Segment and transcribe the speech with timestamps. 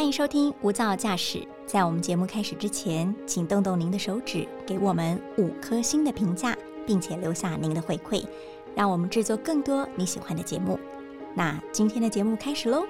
[0.00, 1.46] 欢迎收听无噪驾驶。
[1.66, 6.56] 在我们节目开始之前，请动动您的手指，给我们五颗星的评价，
[6.86, 8.24] 并且留下您的回馈，
[8.74, 10.80] 让我们制作更多你喜欢的节目。
[11.34, 12.86] 那今天的节目开始喽！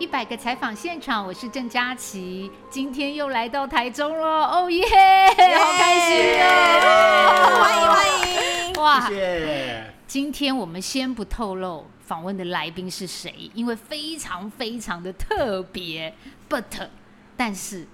[0.00, 7.62] 一百个采访现场，我是郑佳琪，今天又来到台中了，哦耶，好开心哦！
[7.62, 8.82] 欢迎欢迎！
[8.82, 9.89] 哇，谢谢。
[10.10, 16.12] 今天我们先不透露访问的来宾是谁，因为非常非常的特别。
[16.48, 16.88] But，
[17.36, 17.86] 但是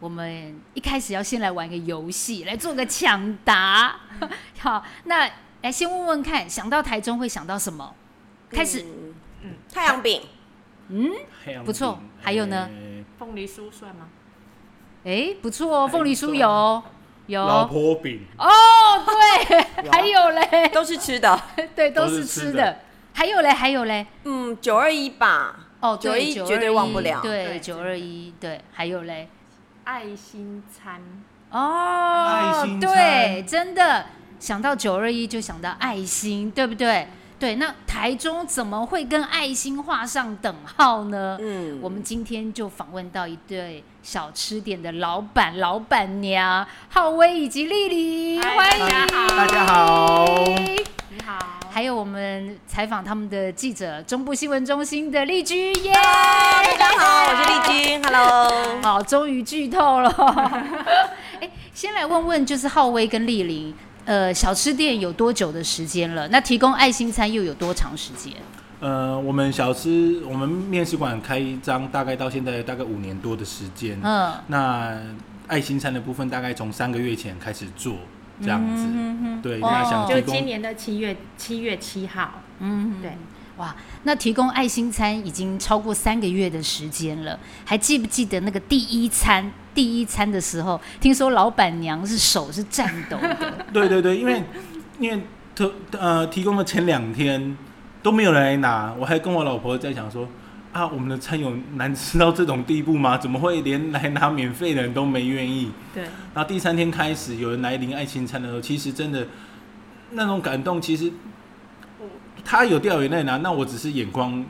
[0.00, 3.94] 我们一开始要先来玩个游戏，来做个抢答。
[4.58, 5.30] 好，那
[5.60, 7.94] 来先问问看，想到台中会想到什么？
[8.50, 8.84] 开始，
[9.42, 10.20] 嗯，太阳饼，
[10.88, 11.12] 嗯，
[11.64, 14.08] 不错饼还有呢呃凤梨酥算吗？
[15.04, 16.82] 哎，不错哦，凤梨酥有
[17.32, 17.44] 有。
[17.46, 18.46] 老婆饼，哦，
[19.04, 21.40] 对，还有嘞，都是吃的。
[21.74, 22.78] 对，都都是吃的。
[23.14, 25.56] 还有嘞，还有嘞，嗯，九二一吧。
[25.80, 27.20] 哦，九对，一绝对忘不了。
[27.20, 29.28] 对，对九二一，对，还有嘞，
[29.84, 31.02] 爱心餐，
[31.50, 34.06] 哦爱，心对，真的。
[34.38, 37.06] 想到九二一就想到爱心，对不对？
[37.42, 41.36] 对，那台中怎么会跟爱心画上等号呢？
[41.40, 50.24] 嗯，我们今天就访问到一对小吃店的老板、老板娘浩威以及丽丽，欢迎大家好大家好。
[50.46, 51.36] 你好，
[51.68, 55.92] 还有我们采访他们的记者，中部新闻中心的丽君，耶！
[55.92, 58.80] 大家好，我是丽君，Hello。
[58.84, 60.08] 好，终于剧透了。
[61.42, 66.26] 哎，先来问问，就是浩威跟丽玲，呃，小吃店有多久的时间了？
[66.28, 68.32] 那提供爱心餐又有多长时间？
[68.80, 73.96] 呃，我们小吃，我们面试馆开张大概到现在大概五年多的时间。
[74.02, 74.98] 嗯，那
[75.46, 77.94] 爱心餐的部分大概从三个月前开始做，
[78.40, 78.84] 这样子。
[78.84, 83.12] 嗯对，哦那想就今年的七月七月七号，嗯，对，
[83.62, 89.52] 哇，那提供爱心餐已经超过三个月的时间了，还记不记得那个第一餐？
[89.72, 94.42] 第一餐的时候，听说老板娘是手是颤抖的， 对对对，因为
[94.98, 95.22] 因为
[95.54, 97.56] 特呃提供的前两天
[98.02, 100.28] 都没有人来拿，我还跟我老婆在想说
[100.72, 103.16] 啊，我们的餐有难吃到这种地步吗？
[103.16, 105.70] 怎么会连来拿免费的人都没愿意？
[105.94, 106.02] 对，
[106.34, 109.26] 然后第三天开始有人来领爱心餐的时候，其实真的
[110.10, 111.10] 那种感动，其实
[112.44, 114.44] 他有掉眼泪呢，那我只是眼光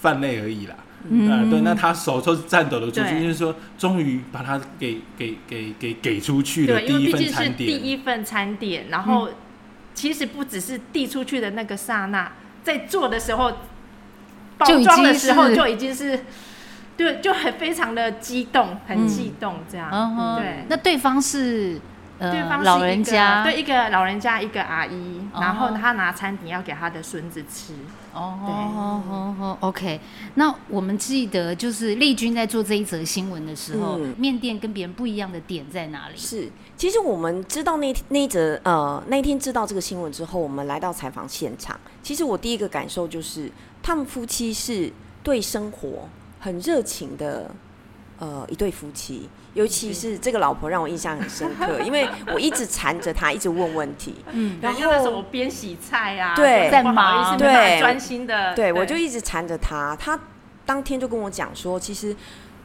[0.00, 0.74] 泛泪而已啦。
[1.06, 7.68] 嗯啊，对，那他手都是颤抖的做出，去就是说终于把它给给给给给出去了对，因第一份为毕竟是餐点。
[7.68, 9.28] 第一份餐点，然后
[9.92, 12.32] 其实不只是递出去的那个刹那，
[12.62, 13.52] 在做的时候，
[14.56, 16.24] 包就装的时候就已经是，
[16.96, 20.64] 对，就很非常的激动，很激动这样，对。
[20.70, 21.80] 那对方是呃
[22.32, 27.74] 对方是老人家，对一个老人家，一个阿姨，哦然后他拿餐点要给他的孙子吃。
[28.12, 30.00] 哦哦哦哦，OK。
[30.34, 36.16] 那我们记得就是丽君在做这一则新闻的时候，嗯面店跟别人不一样的点在哪里？
[36.16, 41.78] 是，其实我们知道那那一则呃那一天知道这个新闻之后，我们来到采访现场。
[42.04, 43.50] 其实我第一个感受就是，
[43.82, 44.92] 他们夫妻是
[45.24, 46.08] 对生活
[46.38, 47.50] 很热情的
[48.18, 54.14] 呃一对夫妻，尤其是这个老婆让我印象很深刻， 因为我一直缠着她，一直问问题。
[54.30, 59.96] 嗯，然然后那时候后我边洗菜啊，对在忙对专心的，对，我就一直缠着他。
[59.96, 60.18] 他
[60.66, 62.14] 当天就跟我讲说，其实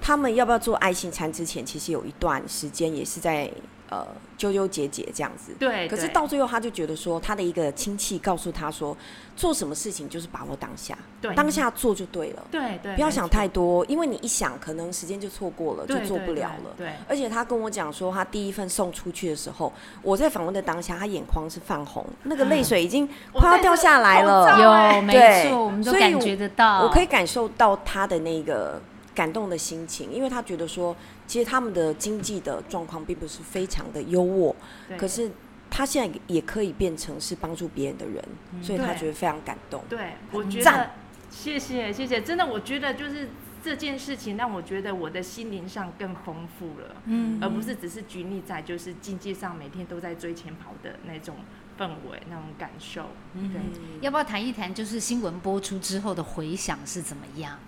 [0.01, 3.51] 他们要不要做爱心餐之前，其实有一段时间也是在
[3.89, 4.07] 呃
[4.37, 5.53] 纠纠结结这样子。
[5.59, 8.95] 对，可是到最后，他就觉得说，他的一个亲戚告诉他说，
[9.35, 16.71] 做什么事情就是把握当下，对当下做就对了，对对，不要想太多，因为你一想，可能时间就错过了，就做不了了。
[16.77, 24.59] 对，而且他跟我讲说，他第一份送出去的时候，我在访问的当下，他眼眶是泛红，那个泪水已经快要掉下来了。
[24.61, 26.83] 有哎没对错，我们都感觉得到。
[26.83, 28.81] 我可以感受到他的那个
[29.19, 30.95] 感动的心情，因为他觉得说，
[31.27, 34.55] 其实他们的经济的状况并不是非常的优渥，
[34.87, 35.29] 对可是
[35.69, 38.23] 他现在也可以变成是帮助别人的人，
[38.63, 39.83] 所以他觉得非常感动。
[39.89, 40.91] 对，我觉得
[41.29, 43.27] 谢谢谢谢，真的，我觉得就是
[43.61, 51.35] 这件事情让我觉得我的心灵上更丰富了，嗯而不是只是拘泥在就是经济上每天都在追钱跑的那种
[51.77, 53.07] 氛围、那种感受。
[53.33, 53.59] 嗯对，
[53.99, 57.59] 要不要谈一谈，就是新闻播出之后的回响是怎么样？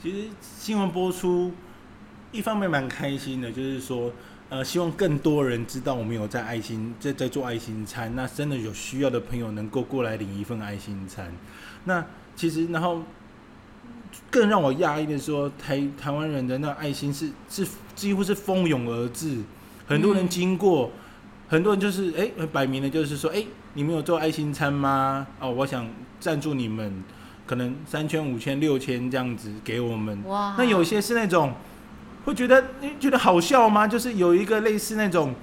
[0.00, 1.52] 其实新闻播出，
[2.30, 4.12] 一方面蛮开心的，就是说，
[4.48, 11.32] 呃，希望更多人知道我们有在爱心在在做爱心餐，那真的有需要的朋友能够过来领一份爱心餐。
[11.84, 12.04] 那
[12.36, 13.02] 其实，然后
[14.30, 17.66] 更让我讶异的是说，台台湾人的那爱心是是
[17.96, 19.38] 几乎是蜂拥而至，
[19.88, 20.92] 很多人经过，
[21.48, 25.26] 很多人就是哎，摆明了就是说，哎，你们有做爱心餐吗？
[25.40, 25.88] 哦，我想
[26.20, 27.02] 赞助你们，
[27.48, 30.22] 可能三千、五千、六千这样子给我们。
[30.26, 31.54] 哇那有些是那种
[32.26, 33.88] 会觉得你觉得好笑吗？
[33.88, 35.34] 就是有一个类似那种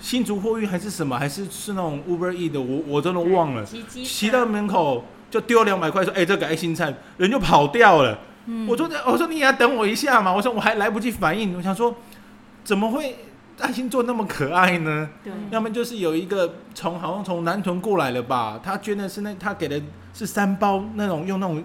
[0.00, 3.64] 新竹货运还是什么，还是是那种 Uber E 的，我我真的忘了。
[3.64, 8.18] 骑到门口就丢两百块，说：“哎、这个爱心菜，人就跑掉了。
[8.46, 11.94] 嗯我说：“我说你也要等我一下嘛。”我说我还来不及反应，我想说
[12.64, 13.14] 怎么会
[13.58, 15.08] 爱心做那么可爱呢？
[15.22, 19.80] 对要么就是有一个从好像从南屯过来了吧，他捐的是那他给的
[20.12, 21.64] 是三包那种用那种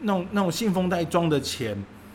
[0.00, 1.70] 那种那种信封袋装的钱，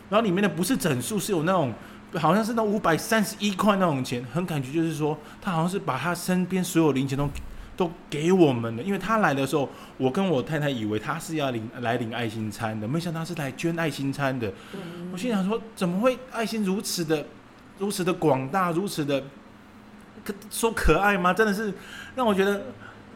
[0.08, 1.72] 然后里面的不是整数，是有那种
[2.14, 7.28] 好像是那五百三十一块那种钱，很感觉就是说他好像是把他身边所有零钱都
[7.76, 14.52] 都给我们了，因为他来的时候，我跟我太太以为他是要领来领爱心餐的，没想到他是来捐爱心餐的。
[15.12, 17.24] 我心想说，怎么会爱心如此的
[17.80, 19.20] 如此的广大，如此的
[20.24, 21.34] 可说可爱吗？
[21.34, 21.74] 真的是
[22.14, 22.62] 让我觉得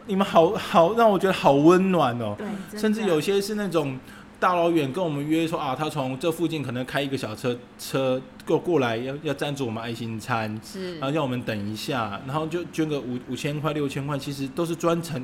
[0.07, 2.35] 你们好好让我觉得好温暖哦。
[2.37, 3.97] 对，甚至有些是那种
[4.39, 15.23] 大老远跟我们约说啊，他从这附近可能开一个小车车过过来，要要赞助我们爱心餐，是然后让我们等一下，然后就捐个五五千块六千块，其实都是专程。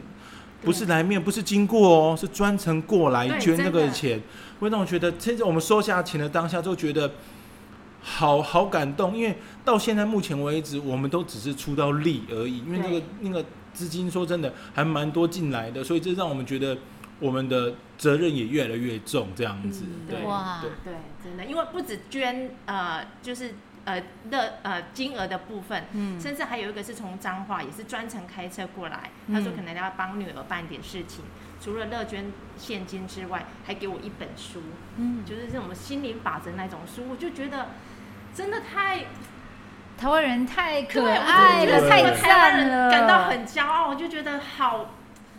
[0.63, 4.21] 不是来面，不是经过哦，是专程过来捐这个钱，
[4.59, 7.09] 会让我觉得，甚至我们收下钱的当下，就觉得
[8.01, 16.77] 好好感动，因为到现在目前为止，我们都只是出到力而已，因为那个那个资金说真的还蛮多进来的，所以这让我们觉得
[17.19, 19.85] 我们的责任也越来越重，这样子。
[19.85, 20.59] 嗯对，哇。
[20.61, 20.71] 对。
[20.83, 20.93] 对，
[21.23, 23.53] 真的，因为不止捐呃，就是
[23.85, 24.01] 呃
[24.31, 26.19] 的呃金额的部分，嗯。
[26.19, 29.35] 甚至还有一个是从彰化，也是专程开车过来，嗯。
[29.35, 31.23] 他说可能要帮女儿办点事情，
[31.61, 34.59] 除了乐捐现金之外，还给我一本书，
[34.97, 37.67] 嗯，就是这种心灵法则那种书，我就觉得
[38.33, 39.05] 真的太
[39.97, 44.87] 台湾人太可爱了，对太赞了，感到很骄傲，我就觉得好，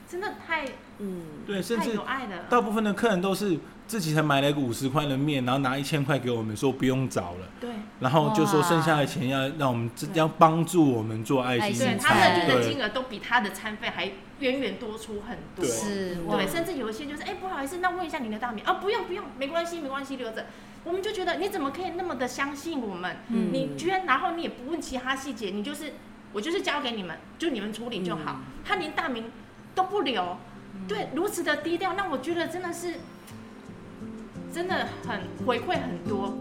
[0.08, 0.64] 真的太
[0.98, 2.44] 嗯，对，甚至有爱了。
[2.48, 3.58] 大部分的客人都是
[3.88, 7.70] 自己才买了一个五十块的面，然后拿一千块给我们，说不用找了，对。
[7.98, 10.08] 然后就说剩下的钱要让我们对。
[10.14, 12.70] 要帮助我们做爱爱心餐，他们捐的对。
[12.70, 14.08] 金额都比他的餐费还
[14.42, 15.64] 远远多出很多。
[15.64, 20.46] 对是对，甚至有一些就是，哎、不好意思，那问一下您的大名啊，不用不用，没关系没关系，留着。
[20.84, 23.16] 我们就觉得你怎么可以那么的相信我们？
[23.28, 25.92] 嗯你居，然然后你也不问其他细节，你就是
[26.32, 28.40] 我就是交给你们，就你们处理就好。
[28.40, 29.30] 嗯他连大名
[29.74, 30.36] 都不留，
[30.86, 32.94] 对，如此的低调，那我觉得真的是
[34.52, 36.38] 真的很回馈很多。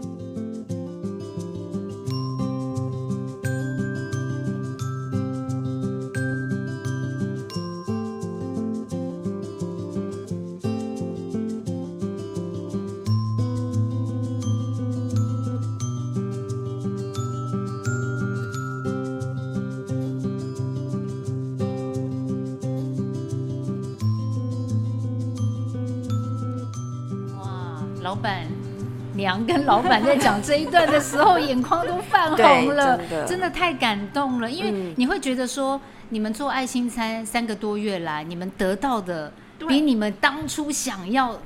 [29.32, 34.50] 娘跟老板在讲这一段的时候，眼眶都泛红了，真的太感动了。
[34.50, 35.80] 因为嗯你会觉得说，
[36.10, 39.32] 你们做爱心餐三个多月来，你们得到的
[39.66, 41.36] 比你们当初想要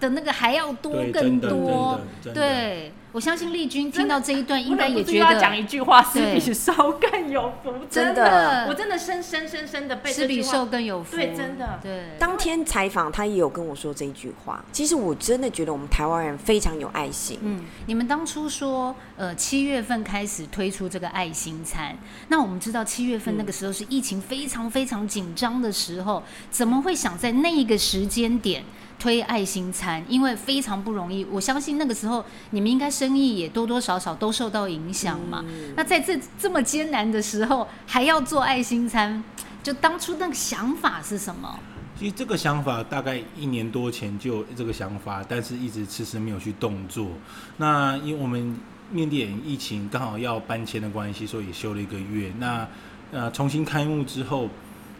[0.00, 2.00] 的那个还要多更多。
[2.34, 11.16] 对，我相信丽君听到这一段，应该也觉得讲一句话：“是比受更有福。”真的，我真的深深深深的被是比这句话受更有福。
[11.16, 12.10] 对真的对。
[12.18, 14.62] 当天采访他也有跟我说这一句话。
[14.70, 17.38] 其实我真的觉得我们台湾人非常有爱心。
[17.42, 21.96] 嗯，你们当初说，呃，七月份开始推出这个爱心餐，
[22.28, 28.62] 那我们知道七月份那个时候是疫情非常非常紧张的时候，怎么会想在那一个时间点
[28.98, 30.04] 推爱心餐？
[30.08, 35.44] 因为非常不容易，我相信那个时候你们应该生意也多多少少都受到影响嘛。
[35.76, 39.22] 那在这这么艰难的时候，还要做爱心餐，
[39.62, 41.58] 就当初那个想法是什么？
[41.98, 47.08] 其实这个想法大概一年多前就有这个想法，但是一直迟迟没有去动作。
[47.56, 48.54] 那因为我们
[48.90, 52.30] 面点疫情刚好要搬迁的关系，所以也休了一个月。
[52.38, 52.68] 那
[53.12, 54.50] 呃重新开幕之后，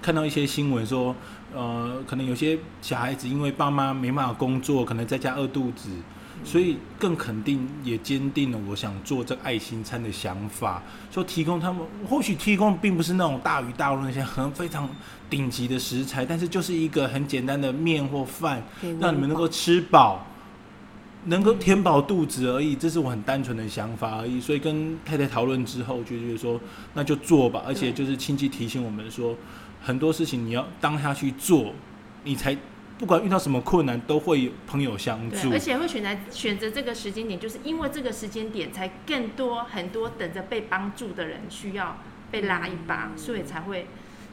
[0.00, 1.14] 看到一些新闻说，
[1.56, 5.88] 呃，可能有些小孩子因为爸妈没办法工作，可能在家饿肚子，
[6.44, 10.82] 所以更肯定也坚定了我想做这爱心餐的想法。
[11.10, 14.86] 说提供他们，或许提供并不是那种大鱼大肉那些很非常
[15.30, 18.62] 顶级的食材，但是就是一个很简单的面或饭，
[19.00, 20.26] 让你们能够吃饱，
[21.24, 22.76] 能够填饱肚子而已。
[22.76, 24.38] 这是我很单纯的想法而已。
[24.40, 26.60] 所以跟太太讨论之后，就觉得说
[26.92, 27.62] 那就做吧。
[27.66, 29.34] 而且就是亲戚提醒我们说，
[29.82, 31.72] 很多事情你要当下去做，
[32.24, 32.56] 你才
[32.98, 35.50] 不管遇到什么困难，都会有朋友相助。
[35.50, 35.58] 对，而。
[35.58, 41.98] 且会选择选择这个时间点，就是因为这个时间点，才更多很多等着被帮助的人需要
[42.30, 43.86] 被拉一把，所以才会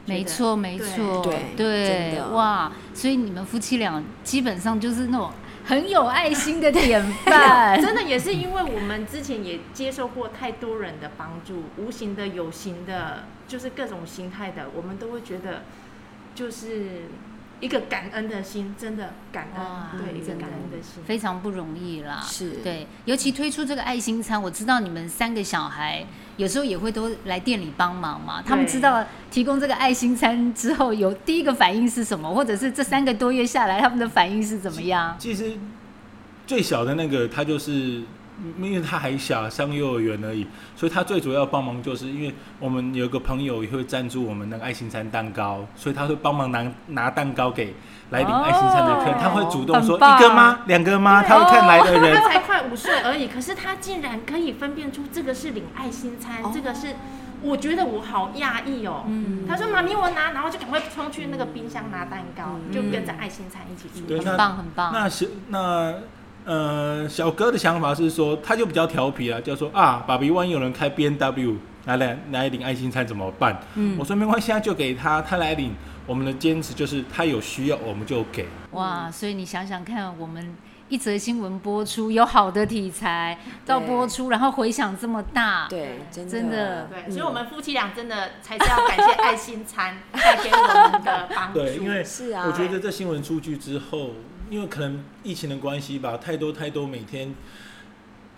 [0.06, 1.22] 没错没错，
[1.56, 5.30] 对对哇，所以你们夫妻俩基本上就是那种
[5.64, 15.62] 很有爱心的典范，真的也是因为我们之前也接受过太多人的帮助，无形的、有形的，就是各种形态的，我们都会觉得
[16.34, 17.02] 就是
[17.60, 21.02] 一个感恩的心，真的感哇恩，对，一个感恩的心。
[21.04, 22.20] 非常不容易啦。
[22.20, 26.04] 是对，尤其推出这个爱心餐，我知道你们三个小孩
[26.36, 28.42] 有时候也会都来店里帮忙嘛。
[28.42, 35.16] 他们知道提供这个爱心餐之后，有第一个反应是什么，或者是这三个多月下来他们的反应是怎么样？
[35.18, 35.52] 其实
[36.46, 38.02] 最小的那个他就是。
[38.60, 47.74] 因为他还小，上幼儿园而已，所以他最主要帮忙就是因为我们有个朋友也会赞助我们那个爱心餐蛋糕，所以他会帮忙拿拿蛋糕给
[48.10, 50.60] 来领爱心餐的客人，哦他会主动说一个吗？
[50.66, 51.22] 两个吗？
[51.22, 56.94] 他会看来的人他才快五岁而已，可是他竟然可以分辨出这个是领爱心餐，哦这个是，
[57.42, 59.04] 我觉得我好讶异哦。
[59.06, 64.26] 嗯他说：“妈咪，我拿。”然后就赶快冲去那个冰箱拿蛋糕，嗯就跟着爱心餐一起出去。
[64.26, 64.92] 很棒很棒。
[64.92, 65.94] 那是那
[66.44, 73.58] 呃，小哥的想法是说，他就比较调皮啊，就说啊，爸比，万一有人开 B N W 来来来领爱心餐怎么办？
[73.74, 75.74] 嗯我说没关系，啊，就给他，他来领。
[76.06, 78.46] 我们的坚持就是他有需要我们就给。
[78.72, 80.54] 哇，所以你想想看，我们
[80.90, 91.60] 一则新闻播出，有好的题材到播出，然后回响这么大，对，真的真的对，嗯所以我们夫妻俩真的才是要感谢爱心餐 带给我们的帮助。
[91.60, 94.10] 对，因为是啊，我觉得这新闻出去之后，
[94.50, 97.34] 因为可能疫情的关系吧，太多太多每天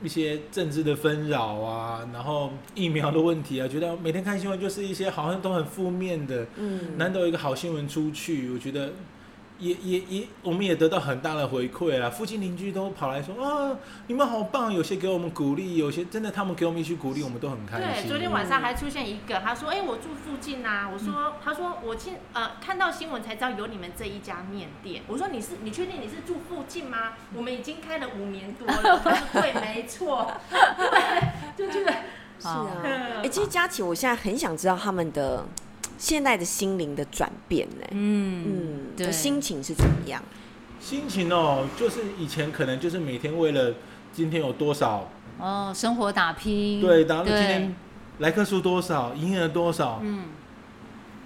[0.02, 6.46] 一些政治的纷扰啊， 然后疫苗的问题啊，觉得每天看新闻就是一些好像都很负面的。
[6.56, 8.92] 嗯，难得有一个好新闻出去，我觉得
[9.58, 12.10] 也也也，我们也得到很大的回馈啊！
[12.10, 27.14] 附近邻居都跑来说啊，你们好棒，有些给我们鼓励，有些真的他们给我们一些鼓励，我们都很开心对，昨天晚上还出现一个，他说：“哎、我住附近呐、我说：“他说我进呃看到新闻才知道有你们这一家面店。”我说：“你是你确定你是住附近吗？
[27.34, 30.30] 我们已经开了五年多了。”他说：“对，没错。”
[31.56, 31.92] 就觉得
[32.38, 32.66] 是啊。
[32.84, 35.46] 嗯哎、其实佳琪，我现在很想知道他们的
[35.98, 37.86] 现在的心灵的转变呢。
[37.90, 40.22] 嗯嗯，对的心情是怎么样？
[40.78, 43.74] 心情哦，就是以前可能就是每天为了
[44.12, 47.74] 今天有多少，哦，生活打拼，对，然后今天
[48.18, 50.26] 来客数多少，营业额多少，嗯，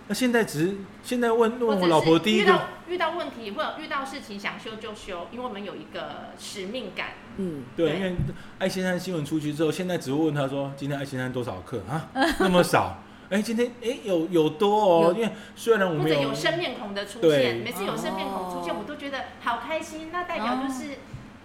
[0.09, 7.09] 那现在只是现在问问我老婆第一个遇到，遇到问题或者遇到事情想修就修，因为我们有一个使命感。
[7.37, 8.17] 嗯，对，对因为
[8.59, 12.09] 爱心山新闻出去之后，现在只会问他说今天爱心山多少克啊？
[12.39, 13.03] 那么少？
[13.31, 15.15] 哎，今天哎有有多哦，有。
[15.15, 18.79] 因为虽然我们有或者有生面孔的出现，每次有生面孔出现，哦。
[18.81, 20.09] 我都觉得好开心。
[20.13, 20.99] 那代表就是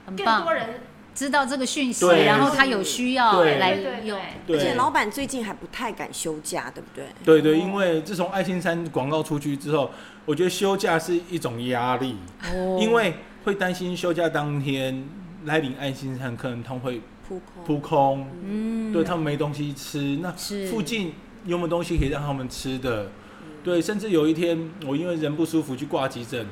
[0.07, 0.81] 更多，人
[1.13, 3.59] 知道这个讯息，然后他有需要对。
[3.59, 7.05] 来对对用，而且老板最近还不太敢休假，对不对？
[7.23, 9.91] 对对，因为自从爱心山广告出去之后，
[10.25, 12.15] 我觉得休假是一种压力，
[12.51, 12.79] 哦。
[12.81, 13.13] 因为
[13.43, 15.07] 会担心休假当天
[15.45, 20.31] 来领爱心餐可能他们会扑空，扑空，嗯，对他们没东西吃，那
[20.69, 21.13] 附近
[21.45, 23.03] 有没有东西可以让他们吃的？
[23.05, 23.63] 嗯。
[23.63, 26.45] 对，甚至有一天我因为人不舒服去挂急诊，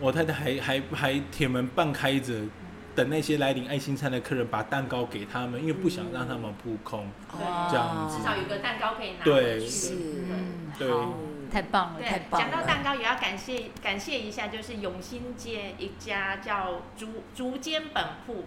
[0.00, 2.34] 我太太还还还铁门半开着，
[2.94, 7.06] 等那些来领爱心餐的客人把蛋糕给他们，因为不想让他们扑空。
[7.32, 8.16] 哇这样子。
[8.16, 9.66] 至少有个蛋糕可以拿对回去。
[9.66, 9.94] 是。
[9.94, 10.88] 嗯，对，
[11.50, 18.44] 太棒了，对太，棒讲到，蛋糕也要感谢感谢一下，就是永兴街一家叫竹竹间本铺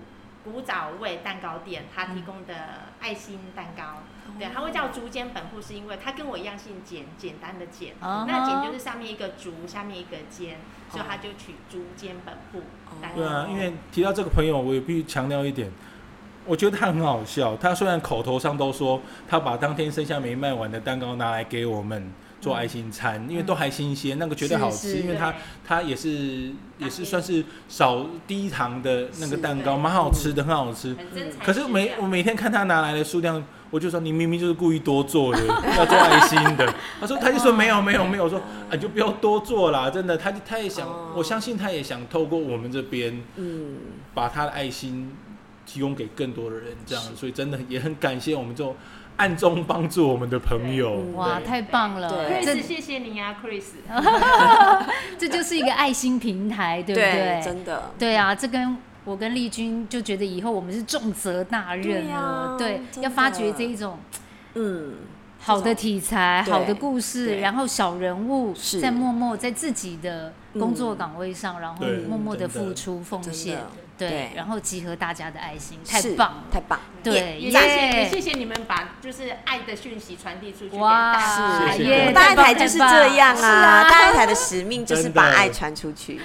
[0.47, 2.53] 古早味蛋糕店，他提供的
[3.01, 4.03] 爱心蛋糕。
[4.39, 7.93] 对，他会叫竹间本户，是因为他跟我一样姓简，简单的简。
[7.99, 10.57] 啊那简就是上面一个竹，下面一个间，
[10.89, 12.61] 所以他就取竹间本铺
[13.01, 13.17] 蛋糕。
[13.17, 15.69] 对啊，因为提到这个朋友，我也必须强调一点，
[16.45, 17.57] 我觉得他很好笑。
[17.57, 25.37] 他虽然口头上都说他把当天剩下没卖完的蛋糕拿来给我们做爱心餐，因为都还新鲜，那个绝对好吃，因为他对。
[25.67, 30.95] 它也是也是算是少低糖的那个蛋糕，蛮好吃的，很好吃。
[31.43, 35.45] 可是每我每天看他拿来的数量，我就说你明明就是故意多做的，
[35.77, 36.73] 要做爱心的。
[37.01, 43.75] 他说他就说没有没有没有，我说啊就不要多做啦，真的，他就他也想哦，我相信他也想透过我们这边嗯，
[44.13, 45.13] 把他的爱心
[45.65, 48.73] 提供给更多的人，这样，所以真的也很感谢我们这种
[49.17, 50.93] 暗中帮助我们的朋友。
[51.15, 53.63] 哇，太棒了，，Chris，谢谢你啊，Chris。
[55.17, 57.41] 这就是一个爱心平台，对不对？
[57.43, 63.97] 真的，对啊，这跟我跟丽君就觉得以后我们是重责大任对了，啊对，要发掘的这一种
[64.53, 64.95] 嗯，
[65.39, 73.67] 好的题材、好的故事，然后小人物在默默在自己的工作岗位上，然后默默的付出奉真献的，，
[73.97, 81.73] 对对，然后集合大家的爱心，太棒了，太棒，对，也谢谢也谢谢你们把就是爱的讯息传递出去哇大家。
[81.73, 86.21] 是大爱台就是这样是啊， 大爱台的使命就是把爱传出去。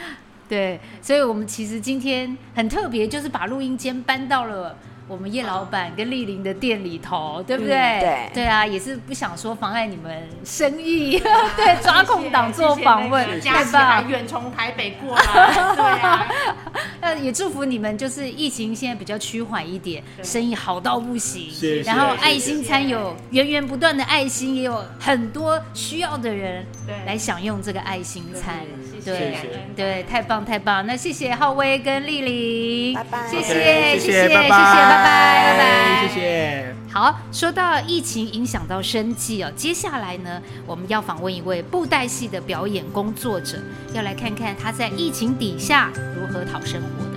[0.49, 4.77] 对，所以我们其实今天很特别，就是把录音间搬到了
[5.09, 7.77] 我们叶老板跟丽玲的店里头，对不对？
[7.77, 11.19] 嗯对啊，也是不想说妨碍你们生意，
[11.57, 14.09] 对， 抓空档做访问，太棒。
[14.09, 15.25] 远从台北过来，
[15.77, 16.27] 对啊，
[17.01, 21.51] 那也祝福你们，就是疫情现在比较趋缓一点，生意好到不行。
[21.51, 28.57] 谢谢然后爱心餐有源源不断的爱心，也有很多需要的人对来享用这个爱心餐。
[29.01, 29.37] 谢对
[29.75, 30.87] 对，太棒太棒！
[30.87, 36.21] 那谢谢浩威跟丽玲，拜拜谢谢谢谢谢拜谢谢，拜拜拜拜，谢。
[36.21, 36.75] 谢。
[36.93, 43.59] 好，说到疫情影响到生计哦，接下来呢，我们要访问一位布袋戏的表演工作者，
[43.95, 47.12] 要来看看他在疫情底下如何讨生活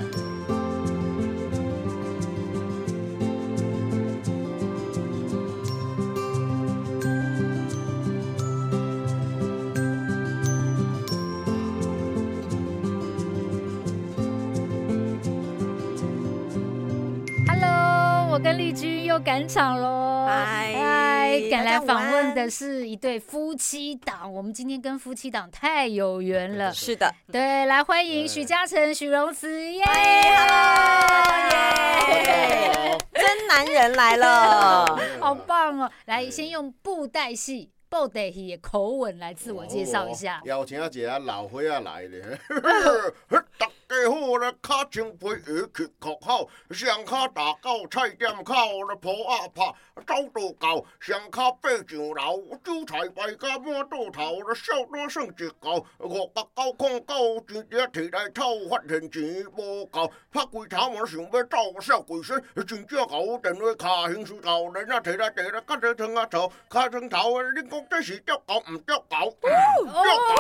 [19.48, 20.26] 场喽。
[20.28, 24.34] 嗨嗨，赶来访问的是一对夫妻档。
[24.34, 26.74] 我们今天跟夫妻档太有缘了。
[26.74, 31.50] 是的，对，来欢迎许嘉诚、许荣慈，耶，Hello，
[32.10, 35.00] 耶，真男人来了。
[35.20, 35.92] 好棒哦！
[36.06, 37.72] 来，先用布袋戏。
[37.90, 40.42] 布袋戏的口吻来自我介绍一下。
[40.46, 42.22] 邀请一个老伙仔来咧，
[43.58, 48.30] 大家好咧，脚前配下去学好，上脚打到菜店
[49.24, 49.74] 阿拍，
[50.06, 51.30] 走到高爬上
[52.14, 54.42] 楼，韭菜摆甲满肚头
[55.60, 61.58] 高，五百九空九，钱只摕来偷，发现钱无够，拍开头毛想要走，
[62.24, 64.08] 身，真正狗电话卡
[64.42, 65.62] 头，人啊摕来摕来，
[65.94, 69.38] 汤啊头，卡汤头，你讲这是钓狗唔钓狗？
[69.42, 69.52] 钓
[69.84, 70.34] 狗。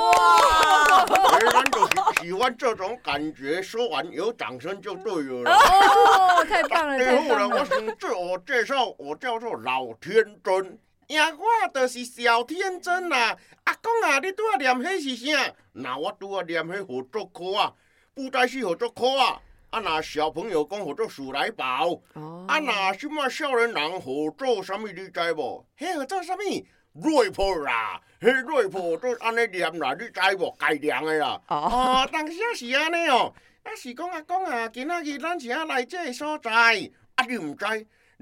[0.00, 1.04] 哇！
[1.32, 1.92] 哎，咱就是
[2.22, 5.50] 喜欢这种感觉，说完有掌声就对了。
[5.50, 10.78] 哦，太棒了，最后呢，我想自我介绍，我叫做老天真。
[11.08, 11.44] 呀，我
[11.74, 15.54] 就是小天真啦、阿公啊，你拄啊念迄是啥？
[15.72, 17.72] 那我拄啊念迄合作课啊，
[18.14, 19.40] 不再是合作课啊。
[19.70, 22.00] 啊，那小朋友讲好做鼠来宝。
[22.14, 25.64] 哦啊，那即马少年人合作什么你知无？
[25.78, 26.38] 迄合作啥物
[27.00, 30.56] ？rap 啦，迄 rap 都安尼念啦，你知无？
[30.58, 31.40] 该念的啦。
[31.46, 36.50] 哦哦，当时啊是安尼哦，啊是讲啊讲啊，今仔日咱是啊来这个所在，
[37.14, 37.64] 啊你毋知，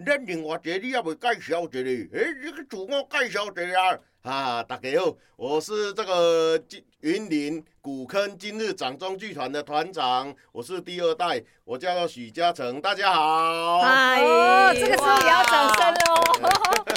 [0.06, 3.98] 咱另外一个你也未介绍一个，诶，这个自我介绍一下啊。
[4.22, 13.80] 啊，大家好，我是这个金云林古坑今日掌中剧团的团长，我是第二代，我叫做许嘉诚，大家好。
[13.80, 16.87] 嗨哦，这个时候也要掌声喽！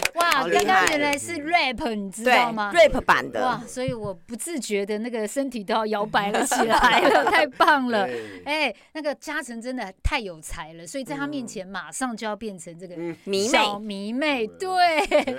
[0.41, 8.08] 哇，好厉刚刚原来是 rap，你知道吗？，rap 版的哇，的，所以我不自觉的那个身体都要摇摆了起来了， 太棒了！
[8.08, 14.47] 对哎，那个嘉诚真的太有才了，所以在他面前马上就要变成这个嗯迷妹，迷妹。
[14.47, 15.36] 对，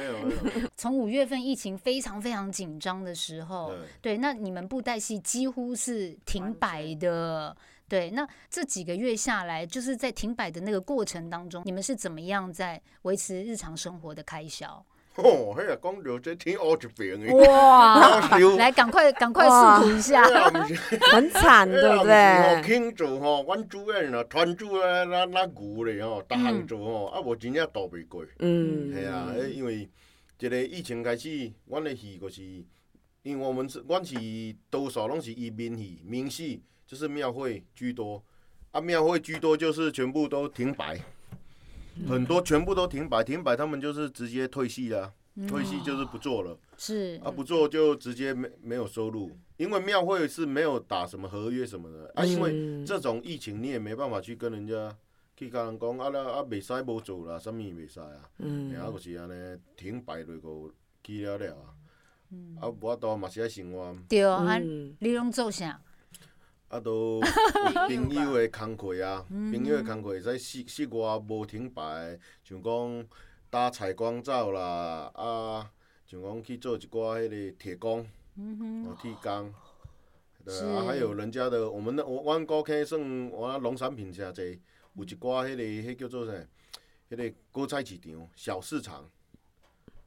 [0.76, 7.56] 从五月份疫情非常非常紧张的时候，对，那你们布袋戏几乎是停摆的。
[7.88, 14.82] 对，那这几个月下来，就是在停摆的那个过程当中，你们是怎么样在维持日常生活的开销？
[15.16, 18.20] 哦，迄个讲到这天乌一边的，哇
[18.56, 19.78] 来，赶快赶快哇。
[19.78, 20.22] 诉苦一下。
[21.10, 22.56] 很惨，对不对？
[22.56, 28.24] 吼庆祝吼，阮主演啊，团主啊，那那牛咧吼，逐项做吼，啊无真正渡袂过。
[28.38, 29.88] 嗯，系啊，迄因为
[30.38, 32.42] 一个疫情开始，阮的戏就是，
[33.22, 34.16] 因为我们是阮是
[34.70, 38.22] 多数拢是以民戏、民戏，就是庙会居多，
[38.70, 40.98] 啊庙会居多就是全部都停摆，
[42.08, 45.12] 很多全部都停摆，停摆他们就是直接退戏啊，
[45.48, 47.20] 退戏就是不做了，是。
[47.24, 52.10] 啊不做就直接没没有收入，因为庙会是没有打什么合约什么的。
[52.14, 54.96] 啊，因为嗯这种疫情你也没办法去跟人家。
[55.34, 58.06] 去甲人讲啊啦啊，袂使无做啦，啥物袂使啊？
[58.38, 58.70] 嗯。
[58.70, 61.72] 然后就是安尼停摆落个去了了啊，
[62.60, 65.80] 啊无法度嘛是爱生活，对啊，你拢做啥？
[66.72, 67.20] 啊都
[67.86, 73.06] 朋友的工课啊，朋友的工课会使室室外无停摆，像讲
[73.50, 75.70] 搭采光罩啦，啊
[76.06, 78.00] 像讲去做一寡迄个铁工，
[78.86, 79.52] 哦铁工。
[80.42, 80.64] 对是。
[80.64, 84.58] 啊，还有人家的，我们的我阮高溪算我农产品诚济，
[84.94, 86.32] 有一寡迄、个迄叫做啥，
[87.10, 89.02] 迄、个果菜市场小市场，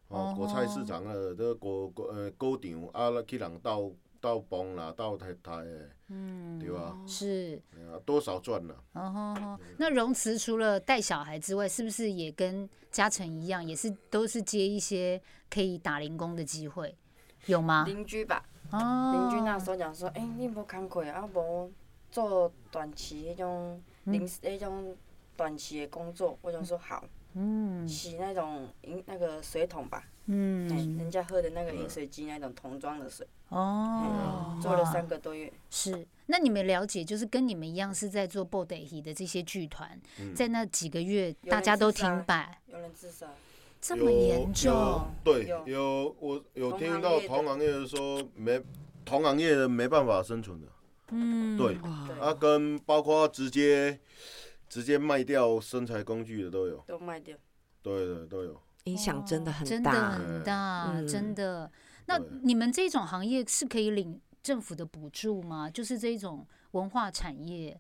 [0.08, 5.90] 哦哦，果菜市场啊，这果果呃果场啊，去人斗斗帮啦，斗太太的，
[7.08, 7.62] 是，
[8.06, 8.76] 多少赚了？
[8.94, 9.60] 哦吼吼。
[9.78, 16.96] 那荣慈除了带小孩之外，是不是也跟嘉诚一样，也是都是接一些可以打零工的机会，
[17.46, 17.86] 有吗？
[17.86, 21.72] 邻居吧，哦，邻居那时候讲说，哎、你无工课啊，无
[22.12, 24.96] 做短期迄种临时迄种
[25.36, 27.88] 短期的工作，我就说好，嗯。
[27.88, 30.68] 洗那种饮那个水桶吧，哎、嗯，
[30.98, 35.52] 人家喝的那个饮水机那种桶装的水，哦，做了三个多月。
[35.70, 40.34] 是，那你们了解，就是跟你们一样是在做 b o d y 的这些剧团，嗯。
[40.34, 43.28] 在那几个月大家都停摆，有人自杀，
[43.80, 45.08] 这么严重？
[45.24, 45.68] 对，有。
[45.68, 48.62] 有我有听到同行业的说没，
[49.06, 50.68] 同行业的没办法生存的，
[51.12, 51.78] 嗯，对，
[52.20, 54.00] 啊，跟包括直接
[54.68, 57.38] 直接卖掉身材工具的都有，都卖掉。
[57.84, 58.60] 对对都有。
[58.86, 60.10] 影响真的很真的大。
[60.12, 61.08] 很大，嗯。
[61.08, 61.72] 真的。
[62.06, 65.70] 那你们这种行业是可以领政府的补助吗？
[65.70, 67.80] 就是这种文化产业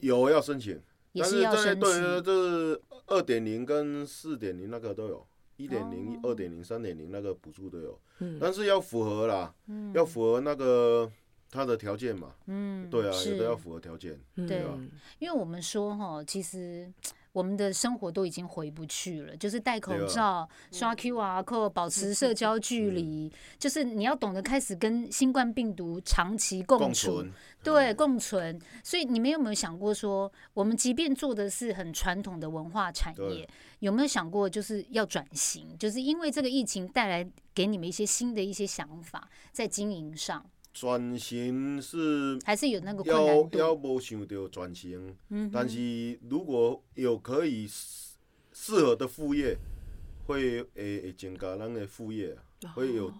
[0.00, 0.80] 有要申请，
[1.12, 2.22] 也但是在要申对，请。
[2.24, 6.20] 就是二点零跟四点零那个都有，一点零、哦。
[6.24, 8.38] 二点零、三点零那个补助都有，嗯。
[8.40, 9.92] 但是要符合啦，嗯。
[9.94, 11.10] 要符合那个
[11.50, 14.78] 他的条件嘛，嗯，对啊，是有的要符合条件，对啊
[15.18, 16.88] 因为我们说哈，其实
[17.32, 27.22] 我们的生活都已经回不去了，就是戴口罩、刷 QR code、保持社交距离，就是你要懂得开始跟新冠病毒长期共共处。
[27.22, 28.60] 存，对，共存。
[28.82, 35.76] 所以你们有没有想过说，我们即便做的是很传统的文化产业，有没有想过就是要转型？
[35.78, 43.94] 就是因为这个疫情带来给你们一些新的一些想法，在经营上，转型是还是有那个困要难要度？
[43.94, 48.16] 无想到转型，嗯但是如果有可以适
[48.52, 49.56] 适合的副业，
[50.26, 53.12] 会会会增加咱的副业啊，会有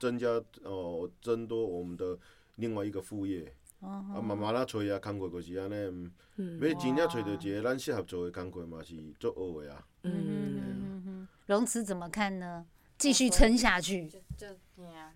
[0.00, 0.28] 增加
[0.62, 2.18] 哦，增多我们的
[2.56, 3.52] 另外一个副业。
[3.80, 9.86] 哦啊，慢慢啦找啊，工课就是安尼，嗯要真正找到一个咱适合做的工课嘛，是足好的啊。
[10.02, 12.66] 嗯荣慈怎么看呢？
[12.98, 14.08] 继续撑下去。
[14.08, 15.12] 就就对啊，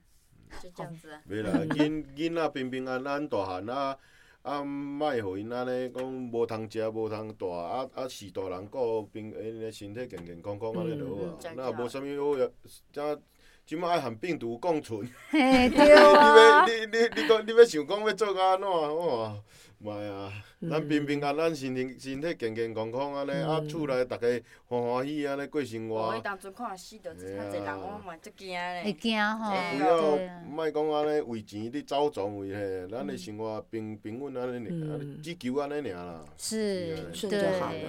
[0.62, 1.20] 就这样子啊。
[1.28, 3.96] 袂啦，囡囡仔平平安安大汉啊，
[4.42, 11.54] 啊，莫互因安尼讲无通食无通住，啊啊是大人顾平因个身体健健康康安尼就好嗯啊。
[11.56, 12.48] 那无啥物好呀，
[12.92, 13.22] 这
[13.66, 15.08] 即摆爱含病毒共存。
[15.30, 19.36] 嘿，你对啊要，你你你讲你要想讲要做到安怎哇？
[19.82, 20.30] 妈呀！
[20.68, 26.20] 咱平平安安、身体身体健健康康安尼，啊，厝内逐个欢欢喜喜安尼过生我活迄。
[26.20, 28.92] 当初看死着，嘿啊较侪人，我嘛足惊会。
[28.92, 36.24] 惊吼，哎不要莫讲安尼为钱你走状为嘿，咱的生活平平稳安尼尔，嗯只求安尼尔啦。
[36.36, 37.42] 是，顺对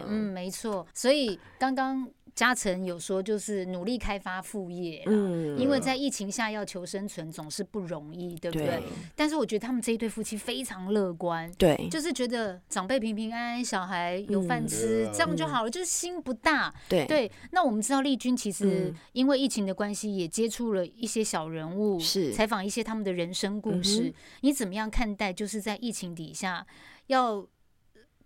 [0.08, 0.88] 嗯，没错。
[0.94, 2.10] 所以刚刚
[2.42, 8.66] 嘉诚有说，就是努力开发副业啦，嗯因为在疫情下要求生存总是不容易，对不对？
[8.66, 8.84] 对
[9.16, 11.52] 但是我觉得他们这一对夫妻非常乐观。
[11.60, 16.74] 对，就是觉得长辈平平安安，小孩有饭嗯吃，这样就好了，就是心不大。
[16.90, 24.02] 对对，那我们知道丽君其实嗯因为疫情的关系，也接触了一些小人物，是采访一些他们的人生故嗯事。
[24.02, 25.32] 哼你怎么样看待？
[25.32, 26.66] 就是在疫情底下，
[27.06, 27.48] 要呃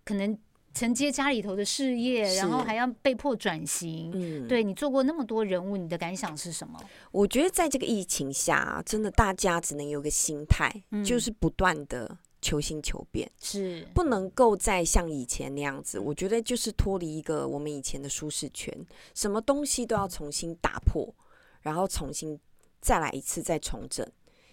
[0.06, 0.38] 可能
[0.76, 4.10] 承接家里头的事业，然后还要被迫转型。
[4.14, 6.78] 嗯，对你做过那么多人物，你的感想是什么？
[7.10, 15.98] 我觉得在这个疫情下啊，真的大家只能有个心态，嗯就是不断的求新求变，是不能够再像以前那样子。
[15.98, 18.70] 我觉得就是脱离一个我们以前的舒适圈，
[19.14, 21.14] 什么东西都要重新打破，
[21.62, 22.38] 然后重新
[22.82, 24.06] 再来一次再重整。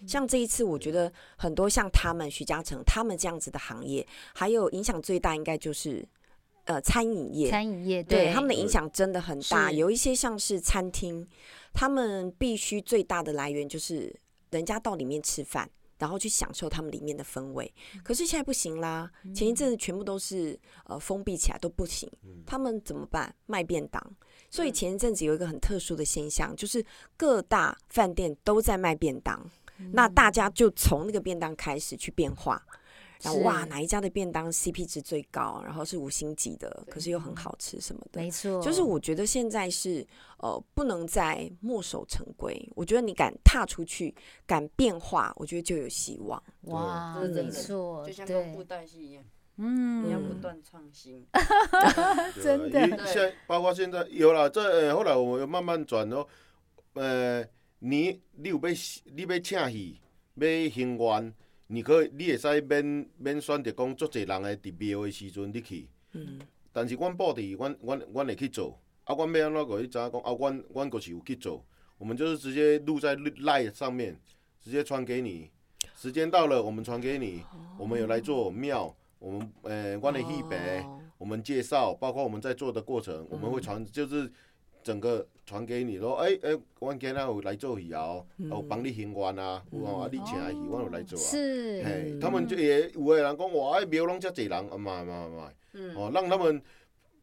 [0.06, 6.06] 像这一次，我觉得很多像他们徐嘉诚他们这样子的行业，还有影响最大应该就是
[6.64, 9.72] 呃餐饮业，餐饮业，对他们的影响真的很大。
[9.72, 11.26] 有一些像是餐厅，
[11.72, 14.14] 他们必须最大的来源就是
[14.50, 17.72] 人家到里面吃饭，然后去享受他们里面的氛围。
[18.02, 22.10] 可是现在不行啦，前一阵子全部都是呃封闭起来都不行，
[22.46, 23.34] 他们怎么办？
[23.46, 24.16] 卖便当。
[24.50, 26.84] 所以前一阵子有一个很特殊的现象，就是
[27.16, 29.44] 各大饭店都在卖便当，
[29.92, 32.62] 那大家就从那个便当开始去变化。
[33.22, 35.62] 然后哇，哪一家的便当 CP 值最高？
[35.64, 38.20] 然后是五星级的，可是又很好吃什么的。
[38.20, 40.06] 没错，就是我觉得现在是
[40.38, 42.68] 呃，不能再墨守成规。
[42.74, 44.14] 我觉得你敢踏出去，
[44.46, 46.42] 敢变化，我觉得就有希望。
[46.62, 49.24] 哇，没错，就像跟布对，袋戏一样，
[49.56, 51.26] 嗯你要不断创新。
[52.42, 56.26] 真的现在包括现在有了，这、呃、后来我们有慢慢转哦，
[56.92, 57.42] 呃，
[57.86, 58.70] 你你有要
[59.14, 60.00] 你要请戏，
[60.36, 61.34] 要行愿，
[61.66, 66.40] 你可以你会使免免选择讲足侪人诶伫庙诶时阵你去，嗯，
[66.72, 71.62] 但是阮布置，阮阮阮会去做，啊，阮要安怎个你知影讲啊，阮阮就是有去做，
[71.98, 74.18] 我们就是直接录在 Line 上面，
[74.62, 75.50] 直接传给你，
[75.94, 77.42] 时间到了，我们传给你。
[77.78, 81.02] 我们有来做庙，我们呃，阮的戏北，哦。
[81.18, 84.30] 我们介绍，包括我们在做的过程，我们会传，就是
[84.84, 91.22] 整个传给你咯，哎、哎，我今仔有来做戏啊，我帮你行愿啊，有啊，你请的戏，我有来做啊。
[91.22, 95.50] 是，嘿，他们就也有的人讲哇，哎，庙拢遮济人，啊嘛嘛嘛，
[95.96, 96.62] 哦，让他们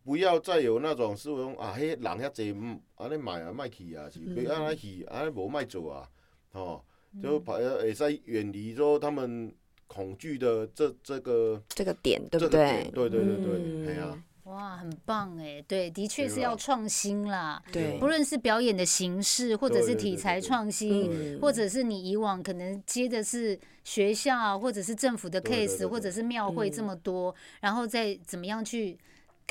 [0.04, 6.10] 不要再有那种是讲啊，迄人遐济，嗯，安尼卖啊，卖去啊，是别安尼去，安尼无卖做啊，
[6.54, 6.82] 哦，
[7.22, 9.54] 就把会使远离说他们
[9.88, 12.92] 恐惧的这这个这个点对不对点？
[12.92, 13.10] 对？
[13.10, 13.88] 对对对，嗯。
[13.88, 17.62] 哎呀，哇，很棒哎，对，的确是要创新啦。
[17.72, 17.98] 对。
[18.00, 21.40] 不论是表演的形式，或者是题材创新，嗯。
[21.40, 25.88] 或者是你以往可能接的是学校或者是政府的 case，对。
[25.88, 28.98] 或者是庙会嗯这么多，然后再怎么样去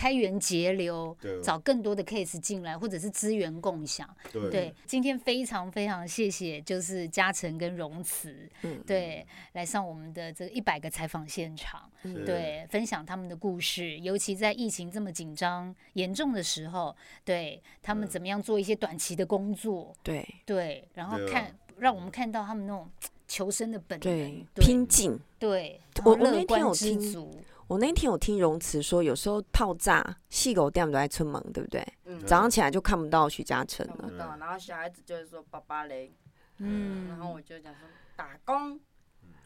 [0.00, 4.08] 开源节流，找更多的 case 进来，或者是资源共享。
[4.32, 4.50] 对。
[4.50, 8.82] 对，今天非常非常谢谢，就是嘉诚跟荣慈，嗯。
[8.86, 12.24] 对，来上我们的这一百个采访现场，是。
[12.24, 20.26] 对，分享他们的故事，尤其在疫情这么紧张严重的时候，对他们嗯怎么样做一些短期的工作，对。
[20.46, 22.88] 对，然后看让我们看到他们那种
[23.28, 25.20] 求生的本能对，，拼劲。
[25.38, 27.30] 对，然我我那天有听足，
[27.70, 31.80] 我那天有听荣慈说，有时候泡炸细狗店都在村门，对不对？
[32.04, 33.94] 嗯，早上起来就看不到许嘉诚了。
[33.96, 36.12] 看不到，然后小孩子就会说爸爸嘞，
[36.58, 37.82] 嗯，然后我就讲说
[38.16, 38.80] 打工，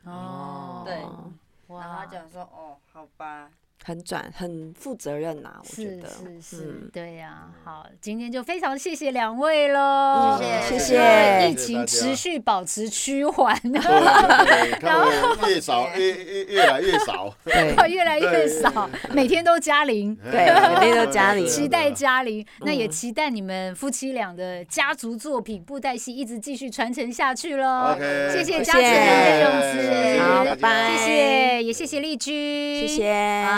[0.04, 1.02] 哦，对。
[1.02, 1.30] 哦。
[1.68, 3.50] 然后他，讲说哦，好吧，
[3.82, 6.08] 很转，很负责任呐、我觉得。
[6.08, 20.14] 是是，嗯对呀、好，今天就非常谢谢两位喽，嗯谢谢对疫情持续保持趋缓，对对对 看我越少 越越越来越少， 对越来越少，每天都加零。
[20.16, 20.46] 对，
[20.80, 27.94] 每天都加零期待加零，那也嗯期待你们夫妻俩的家族作品布袋戏一直继续传承下去喽。
[28.32, 33.12] 谢谢谢嘉诚跟荣慈，谢谢好，拜拜，谢谢，也谢谢丽君，谢谢，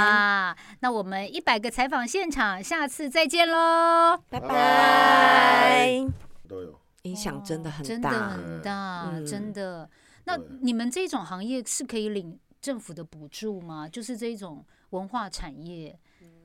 [0.07, 0.57] 啊。
[0.81, 4.19] 那我们一百个采访现场，下次再见喽。
[4.31, 6.07] 拜拜拜。
[6.49, 6.79] 都有。
[7.03, 9.89] 影响真的很真的大，很大，嗯真的。
[10.25, 13.89] 那你们这种行业是可以领政府的补助吗？
[13.89, 15.97] 就是这种文化产业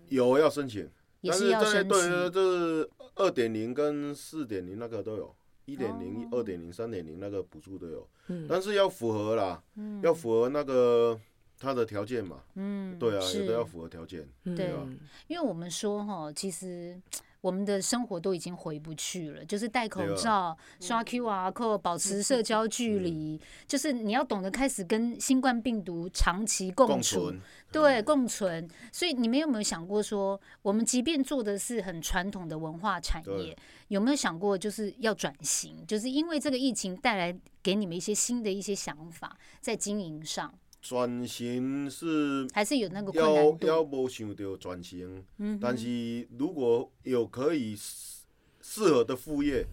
[0.10, 0.88] 有要申请，
[1.22, 2.32] 也但是要申对请。
[2.32, 11.20] 这是二点零跟四点零那个都有，一点零、哦二点零、三点零那个补助都有，嗯但是要符合啦，嗯要符合那个
[11.62, 12.42] 它的条件嘛。
[12.56, 14.28] 嗯对啊，是有的要符合条件。
[14.44, 14.86] 对啊
[15.28, 17.00] 因为我们说哈，其实
[17.40, 27.02] 我们的生活都已经回不去了，就是戴口罩、刷 QR code、保持社交距离，就是你要懂得开始跟新冠病毒长期共。
[27.02, 27.40] 存，
[27.72, 28.68] 对，共存。
[28.92, 35.84] 所以你们有没有想过说，我们即便做的是很传统的文化产业，有没有想过就是要转型？
[35.88, 44.04] 就是因为这个疫情带来给你们一些新的一些想法，在经营上，转型是还是有那个困要难要度？
[44.04, 48.24] 无想到转型，嗯，但是如果有可以适
[48.62, 49.66] 适合的副业，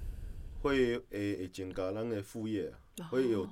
[0.62, 3.48] 会会会增加咱的副业啊，会有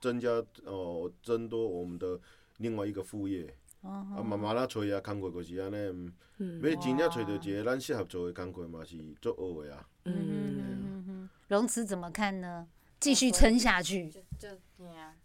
[0.00, 0.28] 增加
[0.64, 2.18] 哦，增多我们的
[2.58, 3.54] 另外一个副业。
[3.82, 9.88] 哦啊，慢慢啊找啊，工课就是安尼，嗯要真正找到一个咱适合做的工课嘛，是足好的啊。
[10.04, 12.68] 嗯嗯嗯，哼哼哼，荣慈怎么看呢？
[13.00, 14.10] 继续撑下去。
[14.10, 15.16] 就就对啊，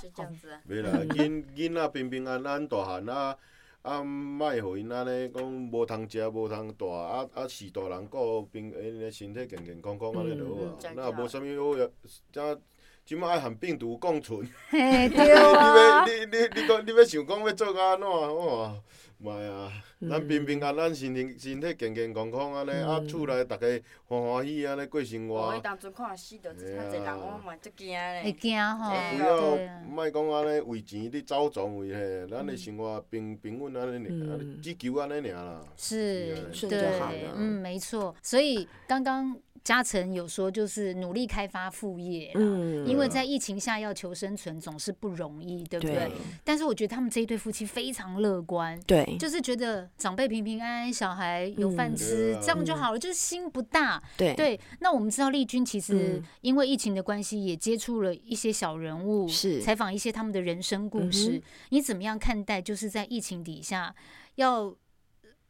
[0.00, 0.60] 就这样子啊。
[0.68, 3.36] 袂啦，囡囡仔平平安安大汉啊，
[3.82, 11.88] 啊，莫互因安尼讲无通食无通住，啊啊是大人顾平因个身体健健康康安尼就好啊那无啥物好呀，
[12.30, 12.60] 这
[13.04, 14.48] 即摆爱含病毒共存。
[14.70, 18.76] 嘿，你对要啊， 你你你讲你要想讲要做到安怎哇？
[19.22, 19.70] 妈呀！
[20.00, 25.58] 咱嗯平平安安、身体身体健健康康安尼，啊，嗯厝内逐个欢欢喜喜安尼过生活我活。
[25.60, 28.32] 当阵看死着嘿真侪人，啊我嘛足惊会咧。
[28.32, 29.58] 惊吼，哎不要
[29.88, 35.64] 莫讲安尼为钱咧走撞为嘿，咱的生活平平稳安尼只求安尼尔啦。
[35.76, 38.14] 是，顺就对好了，嗯，没错。
[38.22, 45.94] 所以刚刚嘉诚有说，就是努力开发副业啦，嗯因为在疫情下要求生存总是不容易，对不对？
[45.94, 48.80] 对但是我觉得他们这一对夫妻非常乐观。
[48.86, 54.02] 对就是觉得长辈平平安安，小孩有饭嗯吃，这样就好了，就是心不大。
[54.16, 61.30] 对对，那我们知道丽君其实嗯因为疫情的关系，也接触了一些小人物，是采访一些他们的人生故嗯事。
[61.32, 62.60] 哼你怎么样看待？
[62.60, 63.94] 就是在疫情底下，
[64.34, 64.76] 要呃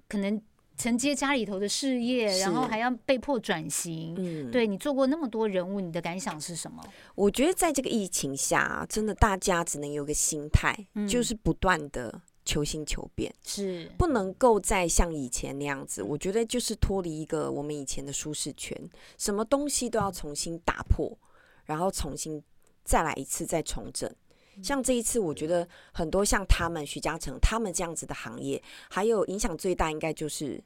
[0.09, 0.41] 可能
[0.77, 4.15] 承接家里头的事业，然后还要被迫转型。
[4.19, 6.83] 嗯，对你做过那么多人物，你的感想是什么？
[7.15, 16.03] 我觉得在这个疫情下啊，真的大家只能有个心态，嗯就是不断的求新求变，是不能够再像以前那样子。
[16.03, 18.77] 我觉得就是脱离一个我们以前的舒适圈，
[19.19, 21.17] 什么东西都要重新打破，
[21.65, 22.43] 然后重新
[22.83, 24.13] 再来一次再重整。
[24.63, 28.61] 像这一次，我觉得很多像他们徐嘉诚他们这样子的行业，
[28.91, 30.63] 还有影响最大应该就是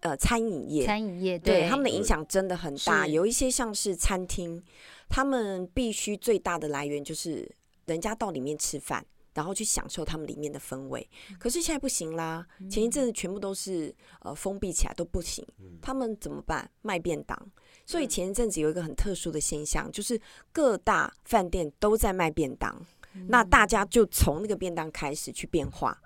[0.00, 3.06] 呃餐饮业，餐饮业对他们的影响真的很大。
[3.06, 4.62] 有一些像是餐厅，
[5.08, 7.50] 他们必须最大的来源就是
[7.86, 11.08] 人家到里面吃饭，然后去享受他们里面的氛围。
[11.38, 15.46] 可是现在不行啦，前一阵子全部都是呃封闭起来都不行，
[15.80, 16.70] 他们怎么办？
[16.82, 17.50] 卖便当。
[17.84, 20.18] 所以前一阵子有一个很特殊的现象，就是
[20.52, 22.80] 各大饭店都在卖便当，
[23.28, 25.96] 那大家就从那个便当开始去变化。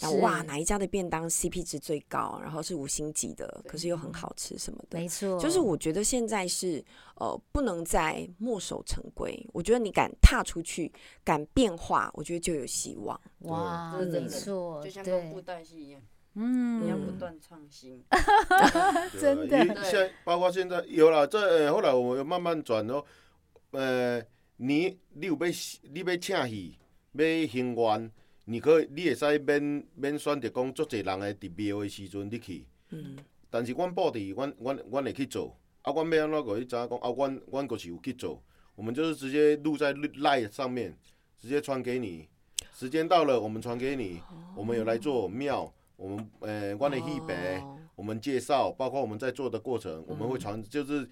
[0.00, 4.98] 然后哇，哪一家的便当 CP 值最高，然后是五星级的，可是又很好吃什么的。
[4.98, 13.18] 没错，就是我觉得现在是呃不能再墨守成规，我觉得你敢踏出去，敢变化，我觉得就有希望。
[13.42, 16.02] 哇，真的错，就像跟布对，袋戏一样，
[16.34, 18.02] 嗯你要不断创新。
[19.20, 23.04] 真的现包括现在有了，这、呃后来我们慢慢转哦。
[23.70, 24.20] 呃，
[24.66, 25.46] 你你有要
[25.92, 26.78] 你要请戏，
[27.12, 28.10] 要行愿，
[28.46, 32.64] 你可以你会使免免选择讲足侪人诶伫庙诶时阵你去。
[32.88, 33.18] 嗯，
[33.50, 35.54] 但是阮布置，阮阮阮会去做。
[35.82, 37.10] 啊，阮要安怎个你知影讲啊？
[37.14, 38.42] 阮阮就是有去做，
[38.74, 40.96] 我们就是直接录在 Line 上面，
[41.38, 42.26] 直接传给你。
[42.72, 44.22] 时间到了，我们传给你。
[44.56, 47.58] 我们有来做庙，我们呃，阮的戏白。
[47.58, 51.08] 哦我们介绍，包括我们在做的过程，我们会传，就是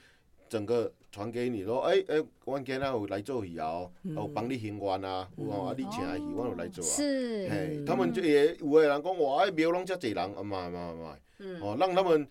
[0.52, 6.88] 整个传给你，咯，哎、哎，我今仔有来做戏哦，有帮你行愿啊，有哦，啊，你请的戏，我有来做啊。
[6.90, 7.48] 是。
[7.48, 11.16] 嘿，他们就也有的人讲，哇，哎，庙拢遮济人，啊，嘛嘛嘛，
[11.62, 12.28] 哦，让他们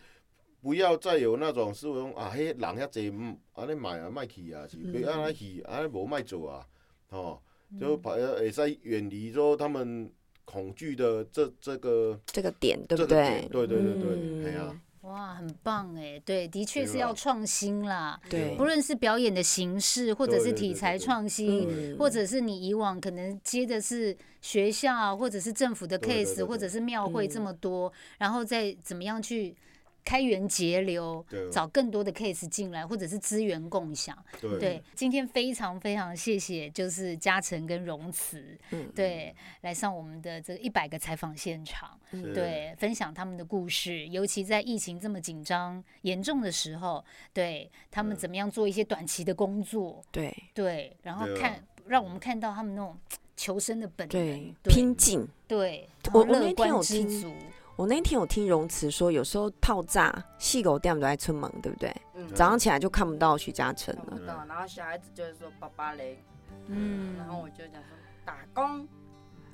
[0.62, 6.68] 不要再有那种是讲啊，迄人遐济，嗯，安尼卖啊，卖去啊，是别安尼去，安尼无卖做啊，
[7.10, 7.42] 哦，
[7.80, 10.08] 就把会使远离说他们
[10.46, 13.48] 恐惧的这这个这个点对不对？
[13.52, 14.46] 对对对对，嗯。
[14.46, 14.80] 哎呀。
[15.02, 18.20] 哇，很棒哎，对，的确是要创新啦。
[18.30, 18.56] 对。
[18.56, 21.98] 不论是表演的形式，或者是题材创新，嗯。
[21.98, 29.56] 或者是你以往可能接的是学校，或者是政府的 case，对或者是庙会嗯这么多，然后再怎么样去
[30.04, 34.18] 开源节流对，找更多的 case 进来，或者是资源共享。
[34.40, 34.60] 对。
[34.60, 50.36] 对，今天非常非常谢谢，就是嘉诚跟荣慈，嗯对，来上我们的这一百个采访现场，对，分享他们的故事，尤其在疫情这么紧张严重的时候，对他们嗯怎么样做一些短期的工作，对。
[50.54, 52.98] 对，然后看让我们看到他们那种
[53.36, 55.28] 求生的本能对，，拼劲。
[55.48, 57.34] 对，我我那天有听知足，
[57.82, 61.92] 我那天有听荣慈说，有时候套炸细狗店都在出门，对不对？
[62.14, 64.04] 嗯，早上起来就看不到徐嘉诚了。
[64.08, 66.24] 看不到，然后小孩子就是说爸爸嘞，
[66.68, 68.88] 嗯，然后我就讲说打工，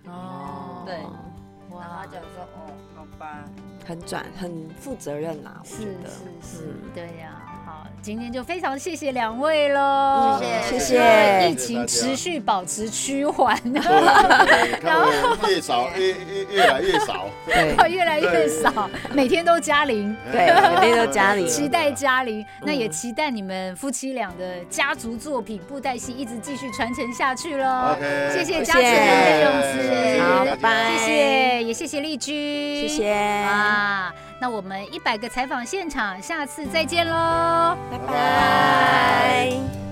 [0.08, 0.98] 哦，对
[1.70, 1.86] 然后哇。
[2.02, 3.44] 他，讲说哦，好吧，
[3.86, 6.10] 很转，很负责任啦，我是觉得。
[6.10, 17.76] 是是嗯，对呀、好，今天就非常谢谢两位喽，谢谢谢疫情持续保持趋缓，对对对看我越少 越越越来越少，对。
[17.98, 20.16] 越来越少，每天都加零。
[20.32, 20.46] 对，
[20.80, 21.48] 每天都加零。
[21.48, 27.96] 期待加零，那也嗯期待你们夫妻俩的家族作品布袋戏一直继续传承下去喽。
[28.32, 32.34] 谢谢谢嘉诚跟荣谢慈，好，拜拜，谢谢，也谢谢丽君，
[32.82, 34.14] 谢谢啊！
[34.40, 39.87] 那我们一百个采访现场，下次再见喽，拜拜。